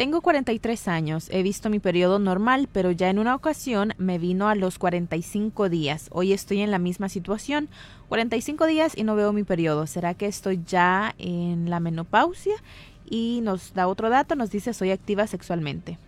[0.00, 4.48] Tengo 43 años, he visto mi periodo normal, pero ya en una ocasión me vino
[4.48, 6.08] a los 45 días.
[6.10, 7.68] Hoy estoy en la misma situación,
[8.08, 9.86] 45 días y no veo mi periodo.
[9.86, 12.54] ¿Será que estoy ya en la menopausia?
[13.10, 15.98] Y nos da otro dato, nos dice soy activa sexualmente.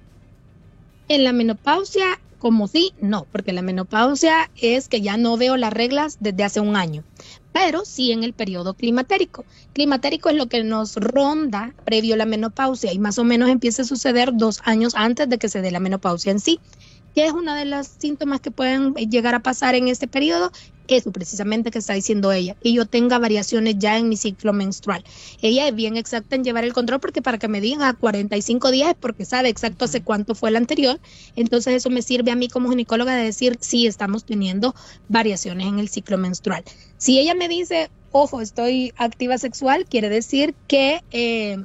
[1.08, 5.74] En la menopausia, como sí, no, porque la menopausia es que ya no veo las
[5.74, 7.04] reglas desde hace un año
[7.52, 9.44] pero sí en el periodo climatérico.
[9.72, 13.82] Climatérico es lo que nos ronda previo a la menopausia y más o menos empieza
[13.82, 16.60] a suceder dos años antes de que se dé la menopausia en sí.
[17.14, 20.50] ¿Qué es uno de los síntomas que pueden llegar a pasar en este periodo?
[20.88, 25.04] Eso precisamente que está diciendo ella, que yo tenga variaciones ya en mi ciclo menstrual.
[25.40, 28.70] Ella es bien exacta en llevar el control porque para que me digan a 45
[28.70, 31.00] días es porque sabe exacto hace cuánto fue el anterior.
[31.36, 34.74] Entonces eso me sirve a mí como ginecóloga de decir si estamos teniendo
[35.08, 36.64] variaciones en el ciclo menstrual.
[36.98, 41.02] Si ella me dice, ojo, estoy activa sexual, quiere decir que...
[41.10, 41.58] Eh,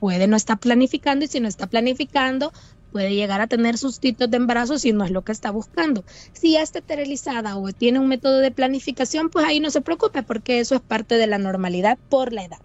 [0.00, 2.52] puede no estar planificando y si no está planificando,
[2.92, 6.04] puede llegar a tener sustitos de embarazo si no es lo que está buscando.
[6.32, 10.22] Si ya está esterilizada o tiene un método de planificación, pues ahí no se preocupe
[10.22, 12.58] porque eso es parte de la normalidad por la edad.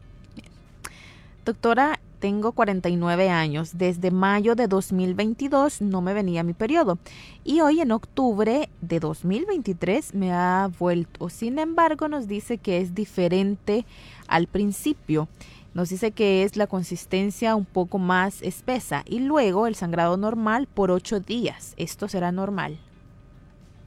[1.45, 3.77] Doctora, tengo 49 años.
[3.77, 6.97] Desde mayo de 2022 no me venía mi periodo
[7.43, 11.29] y hoy en octubre de 2023 me ha vuelto.
[11.29, 13.85] Sin embargo, nos dice que es diferente
[14.27, 15.27] al principio.
[15.75, 20.69] Nos dice que es la consistencia un poco más espesa y luego el sangrado normal
[20.73, 21.73] por 8 días.
[21.75, 22.79] ¿Esto será normal?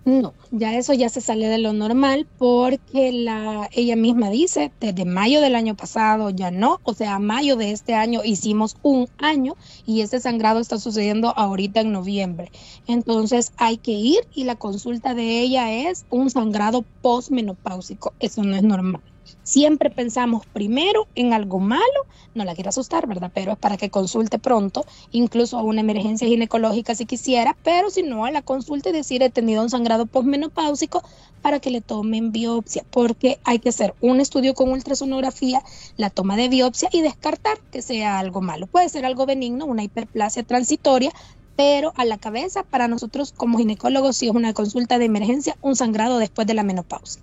[0.04, 5.06] No, ya eso ya se sale de lo normal porque la, ella misma dice, desde
[5.06, 9.56] mayo del año pasado ya no, o sea, mayo de este año hicimos un año
[9.86, 12.52] y este sangrado está sucediendo ahorita en noviembre.
[12.86, 18.56] Entonces hay que ir y la consulta de ella es un sangrado postmenopáusico, eso no
[18.56, 19.00] es normal.
[19.42, 23.30] Siempre pensamos primero en algo malo, no la quiero asustar, ¿verdad?
[23.34, 28.02] Pero es para que consulte pronto, incluso a una emergencia ginecológica si quisiera, pero si
[28.02, 31.02] no, a la consulta y decir he tenido un sangrado postmenopáusico
[31.42, 35.62] para que le tomen biopsia, porque hay que hacer un estudio con ultrasonografía,
[35.96, 38.66] la toma de biopsia y descartar que sea algo malo.
[38.66, 41.12] Puede ser algo benigno, una hiperplasia transitoria,
[41.56, 45.74] pero a la cabeza para nosotros como ginecólogos si es una consulta de emergencia, un
[45.74, 47.20] sangrado después de la menopausia.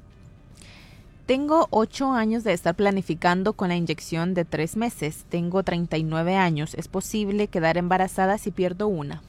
[1.25, 5.25] Tengo ocho años de estar planificando con la inyección de tres meses.
[5.27, 6.75] Tengo 39 años.
[6.75, 9.23] ¿Es posible quedar embarazada si pierdo una?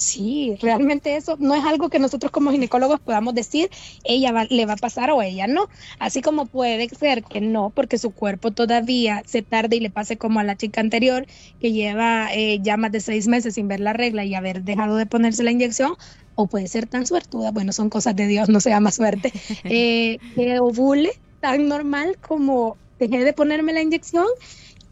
[0.00, 3.68] Sí, realmente eso no es algo que nosotros como ginecólogos podamos decir,
[4.04, 5.66] ella le va a pasar o ella no.
[5.98, 10.16] Así como puede ser que no, porque su cuerpo todavía se tarde y le pase
[10.16, 11.26] como a la chica anterior,
[11.58, 14.94] que lleva eh, ya más de seis meses sin ver la regla y haber dejado
[14.94, 15.96] de ponerse la inyección,
[16.36, 19.32] o puede ser tan suertuda, bueno, son cosas de Dios, no se llama suerte,
[19.64, 24.26] eh, que ovule tan normal como dejé de ponerme la inyección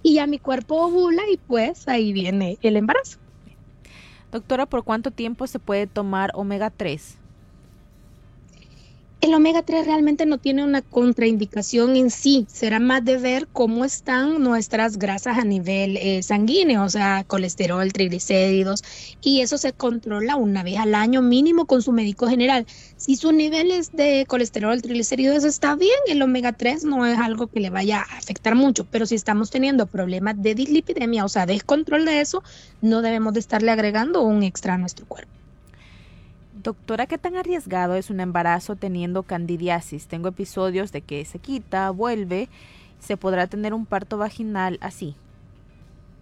[0.02, 3.18] y ya mi cuerpo ovula y pues ahí viene el embarazo.
[4.36, 7.16] Doctora, ¿por cuánto tiempo se puede tomar omega 3?
[9.22, 13.86] El omega 3 realmente no tiene una contraindicación en sí, será más de ver cómo
[13.86, 18.84] están nuestras grasas a nivel eh, sanguíneo, o sea, colesterol, triglicéridos,
[19.22, 22.66] y eso se controla una vez al año mínimo con su médico general.
[22.98, 27.60] Si sus niveles de colesterol, triglicéridos está bien, el omega 3 no es algo que
[27.60, 32.04] le vaya a afectar mucho, pero si estamos teniendo problemas de dislipidemia, o sea, descontrol
[32.04, 32.42] de eso,
[32.82, 35.32] no debemos de estarle agregando un extra a nuestro cuerpo.
[36.66, 40.08] Doctora, ¿qué tan arriesgado es un embarazo teniendo candidiasis?
[40.08, 42.48] Tengo episodios de que se quita, vuelve.
[42.98, 45.14] ¿Se podrá tener un parto vaginal así?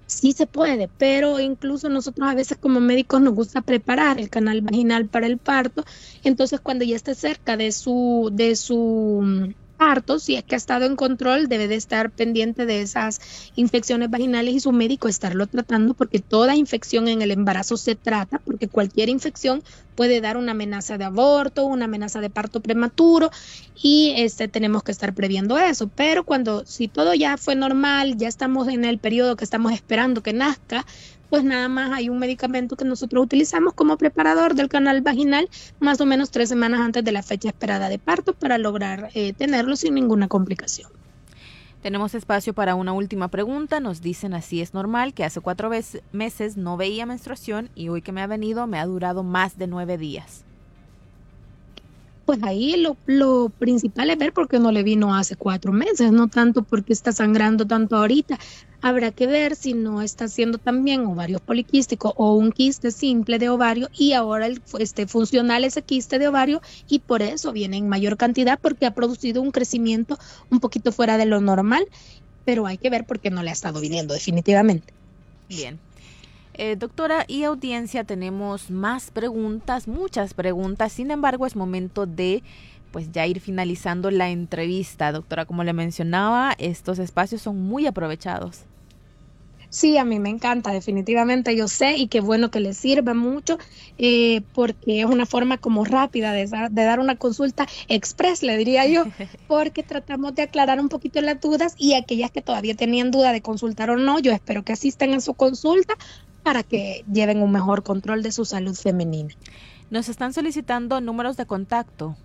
[0.04, 4.60] Sí se puede, pero incluso nosotros a veces como médicos nos gusta preparar el canal
[4.60, 5.82] vaginal para el parto.
[6.24, 10.86] Entonces, cuando ya esté cerca de su de su parto, si es que ha estado
[10.86, 13.20] en control, debe de estar pendiente de esas
[13.56, 18.40] infecciones vaginales y su médico estarlo tratando porque toda infección en el embarazo se trata,
[18.44, 19.62] porque cualquier infección
[19.94, 23.30] puede dar una amenaza de aborto, una amenaza de parto prematuro
[23.80, 25.88] y este tenemos que estar previendo eso.
[25.88, 30.22] Pero cuando si todo ya fue normal, ya estamos en el periodo que estamos esperando
[30.22, 30.84] que nazca,
[31.34, 35.48] pues nada más hay un medicamento que nosotros utilizamos como preparador del canal vaginal
[35.80, 39.32] más o menos tres semanas antes de la fecha esperada de parto para lograr eh,
[39.32, 40.92] tenerlo sin ninguna complicación.
[41.82, 43.80] Tenemos espacio para una última pregunta.
[43.80, 45.72] Nos dicen así es normal que hace cuatro
[46.12, 49.66] meses no veía menstruación y hoy que me ha venido me ha durado más de
[49.66, 50.44] nueve días.
[52.24, 56.10] Pues ahí lo, lo principal es ver por qué no le vino hace cuatro meses,
[56.10, 58.38] no tanto porque está sangrando tanto ahorita.
[58.80, 63.50] Habrá que ver si no está haciendo también ovario poliquístico o un quiste simple de
[63.50, 67.88] ovario y ahora el, este, funcional ese quiste de ovario y por eso viene en
[67.88, 70.18] mayor cantidad porque ha producido un crecimiento
[70.50, 71.86] un poquito fuera de lo normal,
[72.44, 74.94] pero hay que ver por qué no le ha estado viniendo definitivamente.
[75.48, 75.78] Bien.
[76.56, 82.44] Eh, doctora y audiencia, tenemos más preguntas, muchas preguntas, sin embargo es momento de
[82.92, 85.10] pues ya ir finalizando la entrevista.
[85.10, 88.66] Doctora, como le mencionaba, estos espacios son muy aprovechados.
[89.74, 93.58] Sí, a mí me encanta, definitivamente yo sé y qué bueno que les sirva mucho
[93.98, 98.86] eh, porque es una forma como rápida de, de, dar una consulta express, le diría
[98.86, 99.02] yo,
[99.48, 103.42] porque tratamos de aclarar un poquito las dudas y aquellas que todavía tenían duda de
[103.42, 105.94] consultar o no, yo espero que asistan a su consulta
[106.44, 109.34] para que lleven un mejor control de su salud femenina.
[109.90, 112.16] Nos están solicitando números de contacto.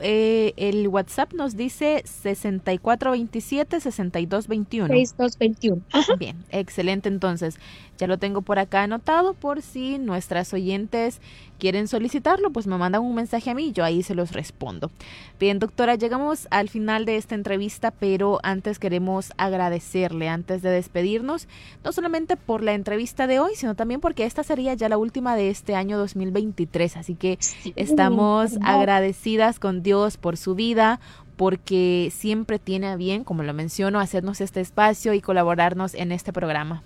[0.00, 4.88] Eh, el WhatsApp nos dice 6427-6221.
[4.88, 5.82] 6221.
[6.18, 7.58] Bien, excelente entonces.
[7.98, 11.20] Ya lo tengo por acá anotado por si nuestras oyentes
[11.60, 14.90] quieren solicitarlo, pues me mandan un mensaje a mí, yo ahí se los respondo.
[15.38, 21.46] Bien, doctora, llegamos al final de esta entrevista, pero antes queremos agradecerle, antes de despedirnos,
[21.84, 25.36] no solamente por la entrevista de hoy, sino también porque esta sería ya la última
[25.36, 27.38] de este año 2023, así que
[27.76, 30.98] estamos agradecidas con Dios por su vida,
[31.36, 36.32] porque siempre tiene a bien, como lo menciono, hacernos este espacio y colaborarnos en este
[36.32, 36.82] programa.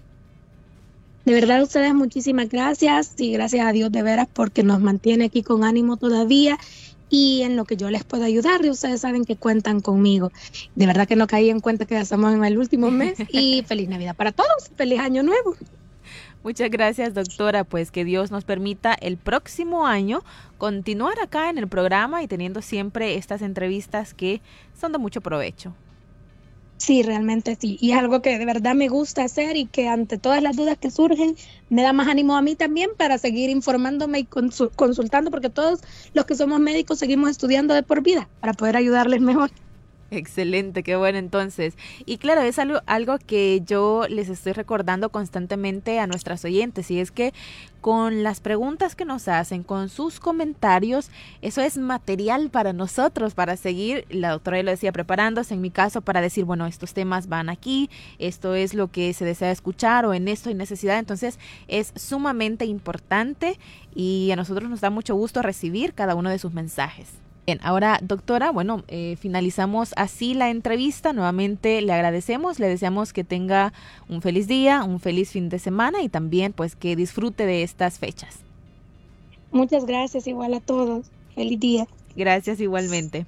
[1.25, 5.43] De verdad, ustedes muchísimas gracias y gracias a Dios de veras porque nos mantiene aquí
[5.43, 6.59] con ánimo todavía
[7.09, 10.33] y en lo que yo les puedo ayudar y ustedes saben que cuentan conmigo.
[10.75, 13.63] De verdad que no caí en cuenta que ya estamos en el último mes y
[13.67, 15.57] feliz Navidad para todos, feliz año nuevo.
[16.43, 17.65] Muchas gracias, doctora.
[17.65, 20.23] Pues que Dios nos permita el próximo año
[20.59, 24.43] continuar acá en el programa y teniendo siempre estas entrevistas que
[24.79, 25.75] son de mucho provecho.
[26.81, 27.79] Sí, realmente sí.
[27.81, 30.77] Y es algo que de verdad me gusta hacer y que ante todas las dudas
[30.79, 31.35] que surgen
[31.69, 35.81] me da más ánimo a mí también para seguir informándome y consultando, porque todos
[36.13, 39.51] los que somos médicos seguimos estudiando de por vida para poder ayudarles mejor.
[40.11, 41.75] Excelente, qué bueno entonces.
[42.05, 47.01] Y claro, es algo, algo que yo les estoy recordando constantemente a nuestras oyentes y
[47.01, 47.33] es que
[47.81, 51.11] con las preguntas que nos hacen, con sus comentarios,
[51.43, 56.01] eso es material para nosotros, para seguir, la doctora lo decía, preparándose en mi caso
[56.01, 60.15] para decir, bueno, estos temas van aquí, esto es lo que se desea escuchar o
[60.15, 61.39] en esto hay necesidad, entonces
[61.69, 63.59] es sumamente importante
[63.95, 67.24] y a nosotros nos da mucho gusto recibir cada uno de sus mensajes.
[67.47, 71.13] Bien, ahora doctora, bueno, eh, finalizamos así la entrevista.
[71.13, 73.75] Nuevamente le agradecemos, le deseamos que tenga
[74.09, 77.99] un feliz día, un feliz fin de semana y también pues que disfrute de estas
[77.99, 78.39] fechas.
[79.53, 81.07] Muchas gracias, igual a todos.
[81.35, 81.87] Feliz día.
[82.17, 83.27] Gracias igualmente.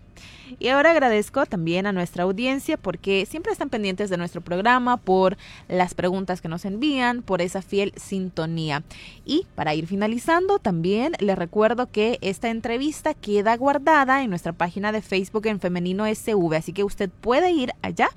[0.58, 5.36] Y ahora agradezco también a nuestra audiencia porque siempre están pendientes de nuestro programa, por
[5.68, 8.84] las preguntas que nos envían, por esa fiel sintonía.
[9.24, 14.92] Y para ir finalizando, también les recuerdo que esta entrevista queda guardada en nuestra página
[14.92, 18.08] de Facebook en Femenino SV, así que usted puede ir allá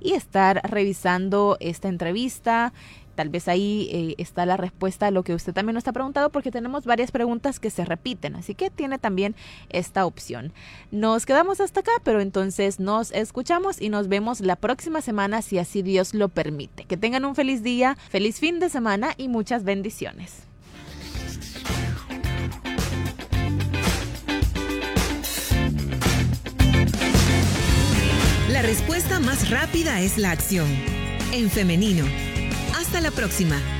[0.00, 2.72] y estar revisando esta entrevista,
[3.20, 6.30] Tal vez ahí eh, está la respuesta a lo que usted también nos ha preguntado
[6.30, 9.36] porque tenemos varias preguntas que se repiten, así que tiene también
[9.68, 10.54] esta opción.
[10.90, 15.58] Nos quedamos hasta acá, pero entonces nos escuchamos y nos vemos la próxima semana si
[15.58, 16.84] así Dios lo permite.
[16.84, 20.44] Que tengan un feliz día, feliz fin de semana y muchas bendiciones.
[28.48, 30.68] La respuesta más rápida es la acción.
[31.34, 32.29] En femenino
[32.90, 33.79] hasta la próxima.